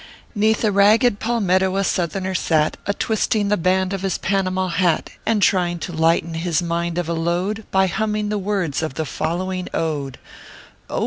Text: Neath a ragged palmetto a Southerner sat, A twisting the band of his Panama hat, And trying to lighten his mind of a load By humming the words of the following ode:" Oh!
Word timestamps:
Neath 0.33 0.63
a 0.63 0.71
ragged 0.71 1.19
palmetto 1.19 1.75
a 1.77 1.83
Southerner 1.83 2.33
sat, 2.33 2.75
A 2.87 2.93
twisting 2.95 3.49
the 3.49 3.55
band 3.55 3.93
of 3.93 4.01
his 4.01 4.17
Panama 4.17 4.69
hat, 4.69 5.11
And 5.27 5.43
trying 5.43 5.77
to 5.77 5.93
lighten 5.93 6.33
his 6.33 6.59
mind 6.59 6.97
of 6.97 7.07
a 7.07 7.13
load 7.13 7.65
By 7.69 7.85
humming 7.85 8.29
the 8.29 8.39
words 8.39 8.81
of 8.81 8.95
the 8.95 9.05
following 9.05 9.67
ode:" 9.75 10.17
Oh! 10.89 10.99